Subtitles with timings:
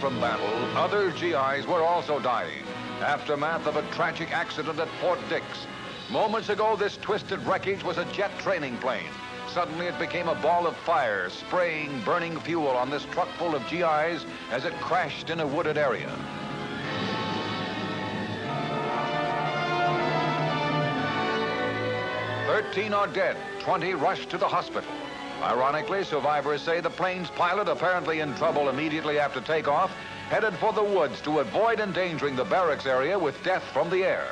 [0.00, 0.46] From battle,
[0.76, 2.62] other GIs were also dying.
[3.00, 5.44] Aftermath of a tragic accident at Fort Dix.
[6.08, 9.10] Moments ago, this twisted wreckage was a jet training plane.
[9.48, 13.68] Suddenly, it became a ball of fire, spraying burning fuel on this truck full of
[13.68, 16.08] GIs as it crashed in a wooded area.
[22.46, 24.92] Thirteen are dead, 20 rushed to the hospital.
[25.42, 29.92] Ironically, survivors say the plane's pilot, apparently in trouble immediately after takeoff,
[30.30, 34.26] headed for the woods to avoid endangering the barracks area with death from the air.